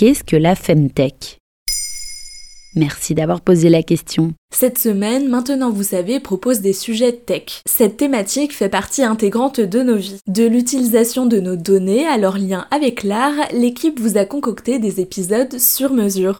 [0.00, 1.40] Qu'est-ce que la Femtech
[2.74, 4.32] Merci d'avoir posé la question.
[4.50, 7.60] Cette semaine, Maintenant vous savez propose des sujets tech.
[7.66, 10.16] Cette thématique fait partie intégrante de nos vies.
[10.26, 15.02] De l'utilisation de nos données à leur lien avec l'art, l'équipe vous a concocté des
[15.02, 16.38] épisodes sur mesure.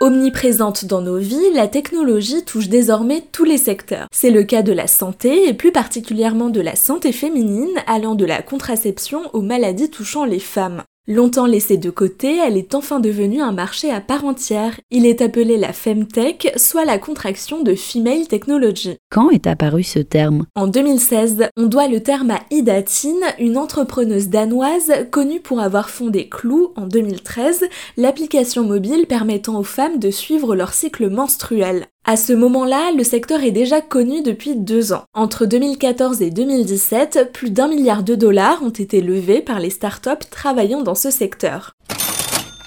[0.00, 4.06] Omniprésente dans nos vies, la technologie touche désormais tous les secteurs.
[4.12, 8.26] C'est le cas de la santé et plus particulièrement de la santé féminine allant de
[8.26, 10.82] la contraception aux maladies touchant les femmes.
[11.08, 14.78] Longtemps laissée de côté, elle est enfin devenue un marché à part entière.
[14.92, 18.98] Il est appelé la Femtech, soit la contraction de Female Technology.
[19.10, 20.46] Quand est apparu ce terme?
[20.54, 25.90] En 2016, on doit le terme à Ida Tin, une entrepreneuse danoise connue pour avoir
[25.90, 27.64] fondé Clou en 2013,
[27.96, 31.86] l'application mobile permettant aux femmes de suivre leur cycle menstruel.
[32.04, 35.04] À ce moment-là, le secteur est déjà connu depuis deux ans.
[35.14, 40.28] Entre 2014 et 2017, plus d'un milliard de dollars ont été levés par les startups
[40.28, 41.76] travaillant dans ce secteur.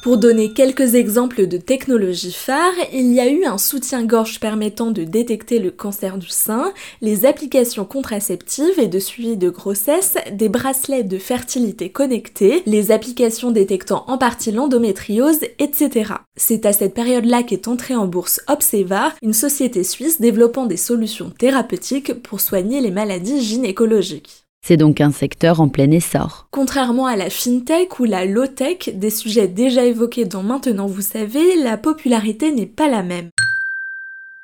[0.05, 5.03] Pour donner quelques exemples de technologies phares, il y a eu un soutien-gorge permettant de
[5.03, 11.01] détecter le cancer du sein, les applications contraceptives et de suivi de grossesse, des bracelets
[11.01, 16.13] de fertilité connectés, les applications détectant en partie l'endométriose, etc.
[16.35, 21.31] C'est à cette période-là qu'est entrée en bourse Obseva, une société suisse développant des solutions
[21.31, 24.44] thérapeutiques pour soigner les maladies gynécologiques.
[24.67, 26.47] C'est donc un secteur en plein essor.
[26.49, 31.55] Contrairement à la fintech ou la low-tech, des sujets déjà évoqués dont maintenant vous savez,
[31.61, 33.30] la popularité n'est pas la même.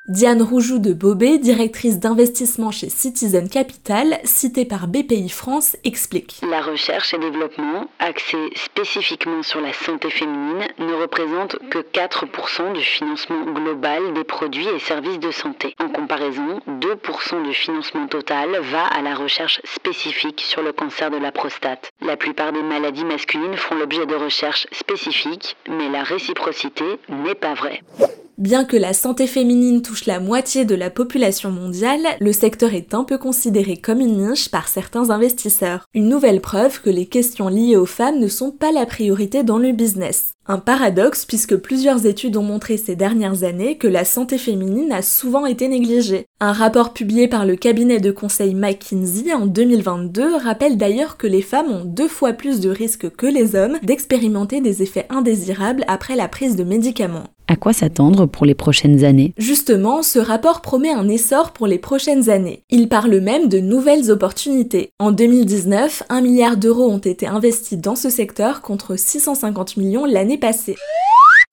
[0.08, 6.40] Diane Roujoux de Bobé, directrice d'investissement chez Citizen Capital, citée par BPI France, explique.
[6.50, 12.82] La recherche et développement, axée spécifiquement sur la santé féminine, ne représente que 4% du
[12.82, 15.76] financement global des produits et services de santé.
[15.78, 21.16] En comparaison, 2% du financement total va à la recherche spécifique sur le cancer de
[21.16, 21.90] la prostate.
[22.00, 27.54] La plupart des maladies masculines font l'objet de recherches spécifiques, mais la réciprocité n'est pas
[27.54, 27.80] vraie.
[28.38, 32.94] Bien que la santé féminine touche la moitié de la population mondiale, le secteur est
[32.94, 35.84] un peu considéré comme une niche par certains investisseurs.
[35.92, 39.58] Une nouvelle preuve que les questions liées aux femmes ne sont pas la priorité dans
[39.58, 40.32] le business.
[40.48, 45.00] Un paradoxe puisque plusieurs études ont montré ces dernières années que la santé féminine a
[45.00, 46.26] souvent été négligée.
[46.40, 51.42] Un rapport publié par le cabinet de conseil McKinsey en 2022 rappelle d'ailleurs que les
[51.42, 56.16] femmes ont deux fois plus de risques que les hommes d'expérimenter des effets indésirables après
[56.16, 57.28] la prise de médicaments.
[57.48, 59.34] À quoi s'attendre pour les prochaines années?
[59.36, 62.62] Justement, ce rapport promet un essor pour les prochaines années.
[62.70, 64.90] Il parle même de nouvelles opportunités.
[64.98, 70.31] En 2019, 1 milliard d'euros ont été investis dans ce secteur contre 650 millions l'année
[70.38, 70.76] passée.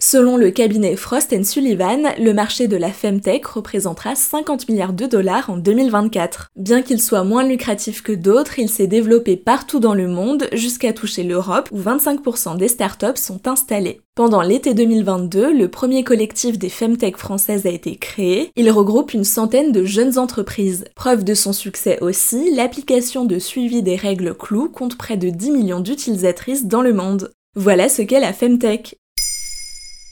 [0.01, 5.49] Selon le cabinet Frost Sullivan, le marché de la Femtech représentera 50 milliards de dollars
[5.49, 6.51] en 2024.
[6.55, 10.93] Bien qu'il soit moins lucratif que d'autres, il s'est développé partout dans le monde jusqu'à
[10.93, 13.99] toucher l'Europe où 25% des startups sont installées.
[14.15, 18.51] Pendant l'été 2022, le premier collectif des Femtech françaises a été créé.
[18.55, 20.85] Il regroupe une centaine de jeunes entreprises.
[20.95, 25.51] Preuve de son succès aussi, l'application de suivi des règles clous compte près de 10
[25.51, 27.31] millions d'utilisatrices dans le monde.
[27.61, 28.95] Voilà ce qu'est la Femtech.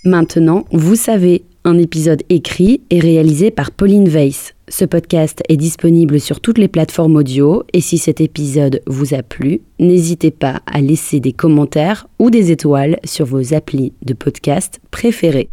[0.04, 4.54] Maintenant, vous savez, un épisode écrit et réalisé par Pauline Weiss.
[4.68, 9.24] Ce podcast est disponible sur toutes les plateformes audio et si cet épisode vous a
[9.24, 14.82] plu, n'hésitez pas à laisser des commentaires ou des étoiles sur vos applis de podcast
[14.92, 15.48] préférés.